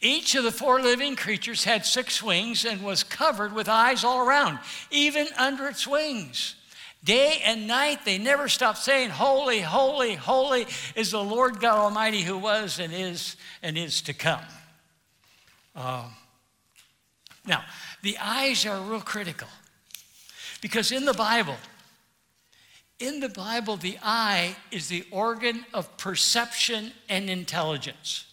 [0.00, 4.26] Each of the four living creatures had six wings and was covered with eyes all
[4.26, 4.58] around,
[4.90, 6.56] even under its wings.
[7.04, 10.66] Day and night, they never stopped saying, Holy, holy, holy
[10.96, 14.40] is the Lord God Almighty who was and is and is to come.
[15.74, 16.08] Uh,
[17.46, 17.64] now,
[18.02, 19.48] the eyes are real critical
[20.60, 21.56] because in the Bible,
[22.98, 28.26] in the Bible, the eye is the organ of perception and intelligence.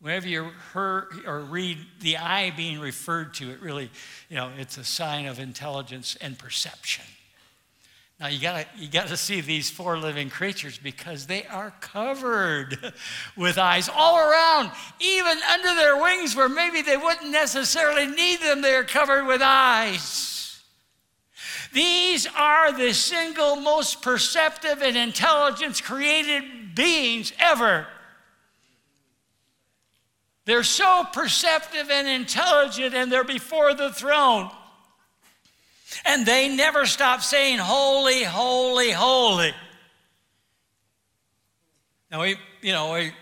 [0.00, 3.90] Whenever you hear or read the eye being referred to, it really,
[4.28, 7.06] you know, it's a sign of intelligence and perception.
[8.24, 12.94] Now you gotta you gotta see these four living creatures because they are covered
[13.36, 18.62] with eyes all around, even under their wings where maybe they wouldn't necessarily need them,
[18.62, 20.58] they're covered with eyes.
[21.74, 27.86] These are the single most perceptive and intelligence created beings ever.
[30.46, 34.50] They're so perceptive and intelligent, and they're before the throne.
[36.04, 39.52] And they never stop saying, Holy, holy, holy.
[42.10, 43.12] Now, we, you know, we,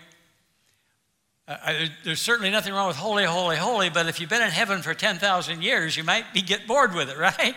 [1.47, 4.81] uh, there's certainly nothing wrong with holy, holy, holy, but if you've been in heaven
[4.81, 7.55] for 10,000 years, you might be get bored with it, right?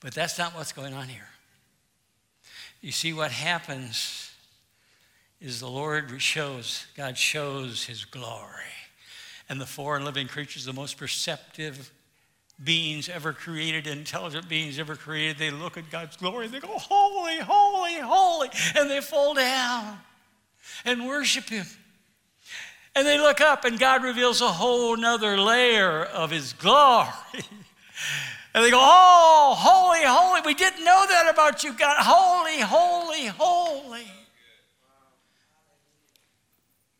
[0.00, 1.28] But that's not what's going on here.
[2.80, 4.30] You see, what happens
[5.40, 8.64] is the Lord shows, God shows his glory.
[9.48, 11.92] And the four living creatures, the most perceptive
[12.62, 16.68] beings ever created, intelligent beings ever created, they look at God's glory and they go,
[16.68, 18.48] Holy, holy, holy.
[18.76, 19.98] And they fall down
[20.84, 21.66] and worship Him.
[22.94, 27.08] And they look up and God reveals a whole nother layer of His glory.
[28.54, 30.40] and they go, Oh, holy, holy.
[30.44, 31.96] We didn't know that about you, God.
[32.00, 34.06] Holy, holy, holy.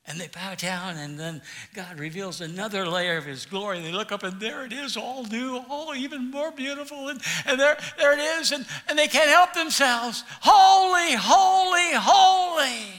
[0.09, 1.43] And they bow down, and then
[1.75, 3.83] God reveals another layer of His glory.
[3.83, 7.09] They look up, and there it is, all new, all even more beautiful.
[7.09, 10.25] And, and there, there it is, and, and they can't help themselves.
[10.41, 12.95] Holy, holy, holy.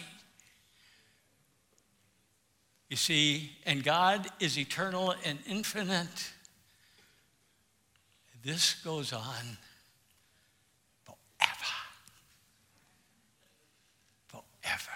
[2.89, 6.31] You see, and God is eternal and infinite.
[8.43, 9.57] This goes on
[11.05, 11.73] forever.
[14.27, 14.91] Forever.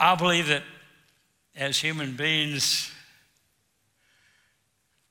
[0.00, 0.62] I believe that
[1.54, 2.90] as human beings,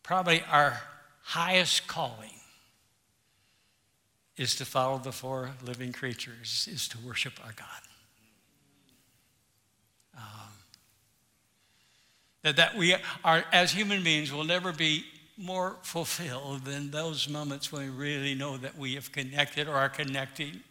[0.02, 0.82] probably our
[1.22, 2.32] highest calling
[4.36, 7.68] is to follow the four living creatures, is to worship our God.
[10.18, 10.50] Um,
[12.42, 15.06] that, that we are, as human beings, will never be
[15.38, 19.88] more fulfilled than those moments when we really know that we have connected or are
[19.88, 20.62] connecting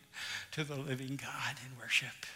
[0.50, 2.26] to the living God in worship.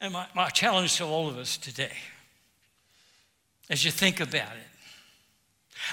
[0.00, 1.92] And my, my challenge to all of us today,
[3.70, 4.74] as you think about it,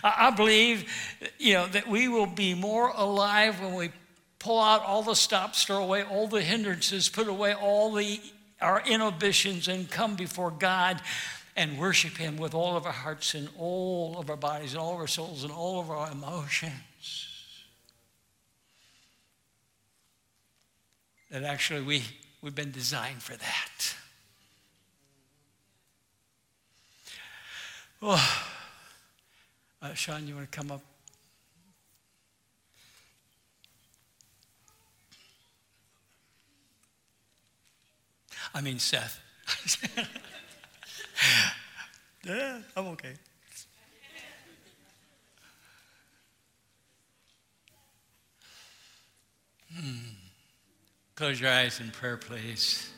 [0.04, 0.92] I, I believe,
[1.38, 3.92] you know, that we will be more alive when we
[4.40, 8.20] pull out all the stops, throw away all the hindrances, put away all the
[8.60, 11.02] our inhibitions, and come before God
[11.56, 14.94] and worship Him with all of our hearts and all of our bodies and all
[14.94, 16.76] of our souls and all of our emotions.
[21.32, 22.04] That actually we,
[22.42, 23.96] we've been designed for that.
[28.02, 28.48] Oh,
[29.82, 30.82] uh, Sean, you want to come up?
[38.54, 39.20] I mean, Seth.
[42.26, 43.14] yeah, I'm okay.
[49.74, 50.21] Hmm.
[51.22, 52.90] Close your eyes in prayer, please.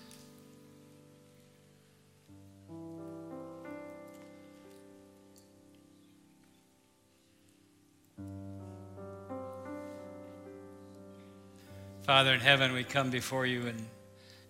[12.03, 13.75] Father in heaven, we come before you in,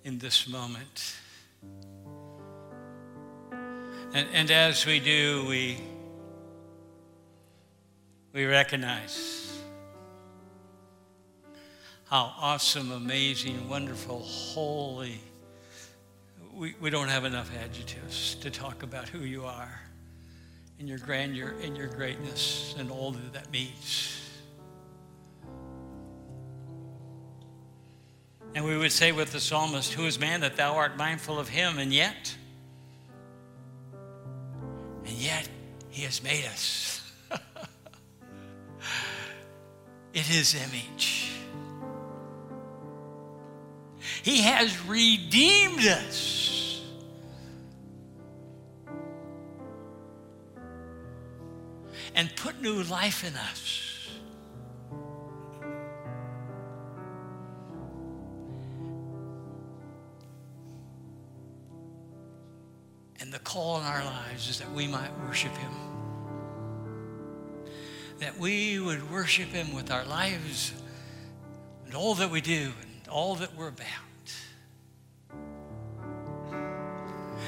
[0.03, 1.15] in this moment.
[4.13, 5.80] And, and as we do, we,
[8.34, 9.52] we recognize
[12.14, 15.20] how awesome, amazing, wonderful, holy.
[16.53, 19.82] We, we don't have enough adjectives to talk about who you are
[20.78, 24.22] and your grandeur and your greatness and all that that means.
[28.53, 31.49] And we would say with the psalmist, Who is man that thou art mindful of
[31.49, 31.80] him?
[31.80, 32.36] And yet,
[35.03, 35.49] and yet,
[35.89, 37.11] he has made us
[40.14, 41.22] in his image.
[44.24, 46.82] He has redeemed us.
[52.15, 54.09] And put new life in us.
[63.19, 65.71] And the call in our lives is that we might worship Him.
[68.19, 70.71] That we would worship Him with our lives
[71.86, 74.12] and all that we do and all that we're about.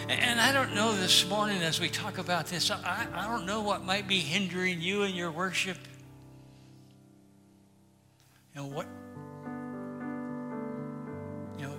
[0.07, 3.61] And I don't know this morning as we talk about this, I, I don't know
[3.61, 5.77] what might be hindering you in your worship.
[8.53, 8.85] You know, what,
[11.57, 11.73] you know,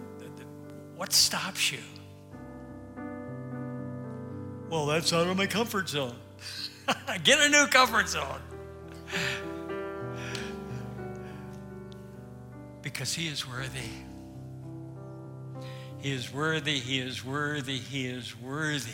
[0.97, 1.79] what stops you?
[4.71, 6.17] Well, that's out of my comfort zone.
[7.25, 8.41] Get a new comfort zone.
[12.83, 14.06] because he is worthy.
[15.99, 18.91] He is worthy, he is worthy, he is worthy.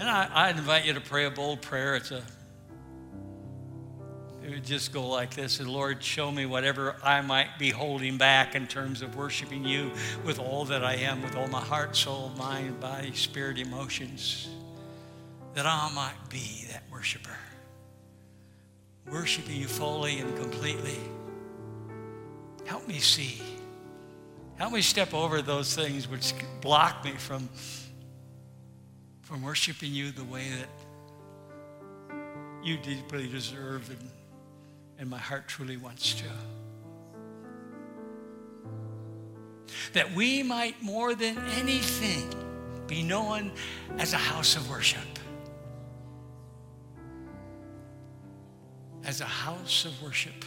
[0.00, 1.96] And I, I invite you to pray a bold prayer.
[1.96, 2.22] It's a
[4.48, 8.16] it would just go like this and Lord, show me whatever I might be holding
[8.16, 9.90] back in terms of worshiping you
[10.24, 14.48] with all that I am, with all my heart, soul, mind, body, spirit, emotions,
[15.52, 17.36] that I might be that worshiper,
[19.12, 20.96] worshiping you fully and completely.
[22.68, 23.40] Help me see.
[24.56, 27.48] Help me step over those things which block me from,
[29.22, 30.68] from worshiping you the way that
[32.62, 34.10] you deeply deserve and,
[34.98, 36.24] and my heart truly wants to.
[39.94, 42.30] That we might more than anything
[42.86, 43.50] be known
[43.96, 45.18] as a house of worship.
[49.04, 50.44] As a house of worship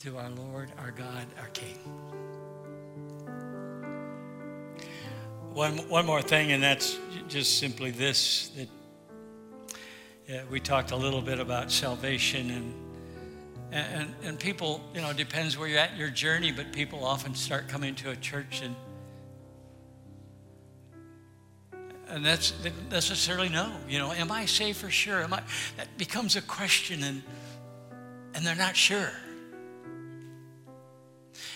[0.00, 1.76] to our Lord, our God, our King.
[5.52, 6.98] One, one more thing, and that's
[7.28, 8.68] just simply this that
[10.26, 12.74] yeah, we talked a little bit about salvation and
[13.72, 17.36] and, and people, you know, depends where you're at in your journey, but people often
[17.36, 18.74] start coming to a church and
[22.08, 23.70] and that's they necessarily no.
[23.86, 25.22] You know, am I safe for sure?
[25.22, 25.42] Am I?
[25.76, 27.22] That becomes a question, and
[28.34, 29.12] and they're not sure.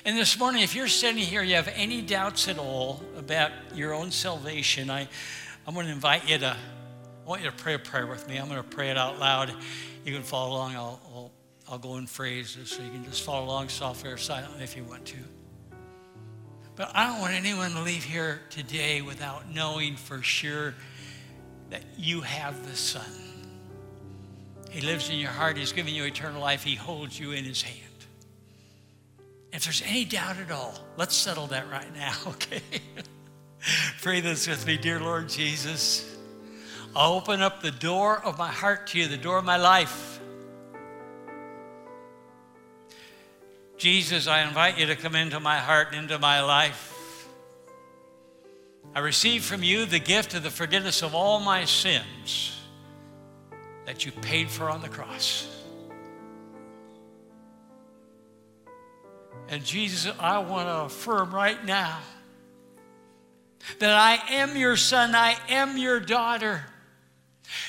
[0.05, 3.95] And this morning, if you're sitting here, you have any doubts at all about your
[3.95, 5.09] own salvation, I,
[5.66, 8.37] I'm going to invite you to, I want you to pray a prayer with me.
[8.37, 9.53] I'm going to pray it out loud.
[10.05, 10.74] You can follow along.
[10.74, 11.32] I'll, I'll,
[11.68, 14.85] I'll go in phrases so you can just follow along softly or silently if you
[14.85, 15.18] want to.
[16.76, 20.74] But I don't want anyone to leave here today without knowing for sure
[21.70, 23.03] that you have the Son.
[24.70, 25.57] He lives in your heart.
[25.57, 26.64] He's given you eternal life.
[26.64, 27.84] He holds you in his hand.
[29.55, 32.61] If there's any doubt at all, let's settle that right now, okay?
[34.03, 36.13] Pray this with me, dear Lord Jesus.
[36.95, 40.21] I'll open up the door of my heart to you, the door of my life.
[43.79, 47.29] Jesus, I invite you to come into my heart and into my life.
[48.93, 52.61] I receive from you the gift of the forgiveness of all my sins
[53.87, 55.54] that you paid for on the cross.
[59.55, 62.01] And Jesus, I want to affirm right now
[63.79, 66.65] that I am your son, I am your daughter.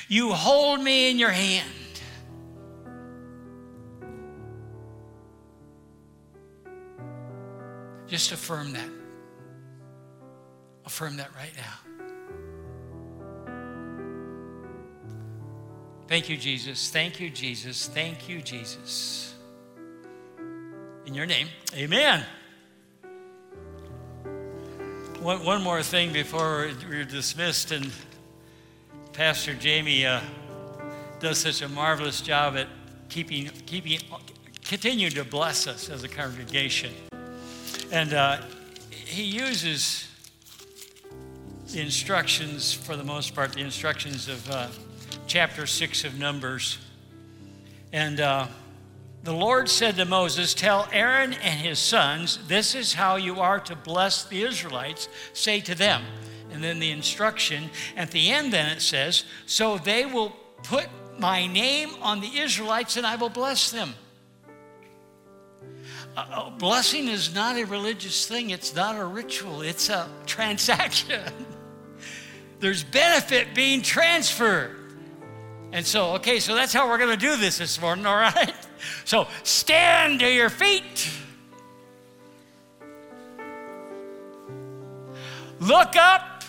[0.08, 1.70] You hold me in your hand.
[8.08, 8.90] Just affirm that.
[10.86, 11.74] Affirm that right now.
[16.08, 16.90] Thank you, Jesus.
[16.90, 17.86] Thank you, Jesus.
[17.86, 19.35] Thank you, Jesus.
[21.06, 22.24] In your name, amen.
[25.20, 27.92] One, one more thing before we're dismissed, and
[29.12, 30.20] Pastor Jamie uh,
[31.20, 32.66] does such a marvelous job at
[33.08, 34.00] keeping, keeping,
[34.64, 36.92] continuing to bless us as a congregation.
[37.92, 38.38] And uh,
[38.90, 40.08] he uses
[41.68, 44.66] the instructions, for the most part, the instructions of uh,
[45.28, 46.78] chapter 6 of Numbers.
[47.92, 48.48] And uh,
[49.26, 53.58] the Lord said to Moses, Tell Aaron and his sons, this is how you are
[53.58, 55.08] to bless the Israelites.
[55.32, 56.04] Say to them.
[56.52, 60.30] And then the instruction at the end, then it says, So they will
[60.62, 60.86] put
[61.18, 63.94] my name on the Israelites and I will bless them.
[66.16, 71.20] Uh, uh blessing is not a religious thing, it's not a ritual, it's a transaction.
[72.60, 74.76] There's benefit being transferred.
[75.72, 78.54] And so, okay, so that's how we're going to do this this morning, all right?
[79.04, 81.10] So stand to your feet.
[85.60, 86.44] Look up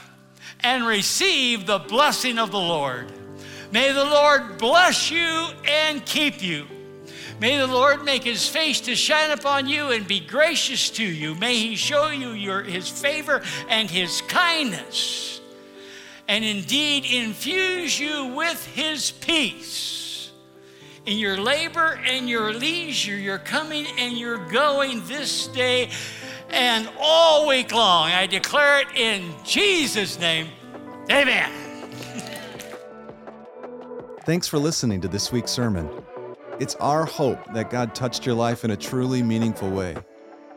[0.61, 3.11] and receive the blessing of the Lord.
[3.71, 6.67] May the Lord bless you and keep you.
[7.39, 11.35] May the Lord make his face to shine upon you and be gracious to you.
[11.35, 15.39] May he show you your, his favor and his kindness,
[16.27, 19.96] and indeed infuse you with his peace
[21.07, 25.89] in your labor and your leisure, you're coming and you're going this day
[26.49, 30.47] And all week long, I declare it in Jesus' name.
[31.11, 31.51] Amen.
[34.23, 35.89] Thanks for listening to this week's sermon.
[36.59, 39.95] It's our hope that God touched your life in a truly meaningful way.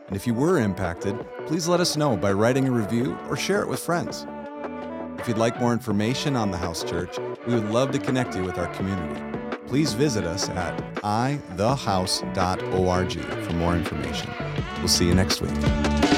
[0.07, 3.61] And if you were impacted, please let us know by writing a review or share
[3.61, 4.25] it with friends.
[5.19, 8.43] If you'd like more information on the House Church, we would love to connect you
[8.43, 9.40] with our community.
[9.71, 11.45] Please visit us at ithehouse.org
[13.45, 14.29] for more information.
[14.79, 16.10] We'll see you next week.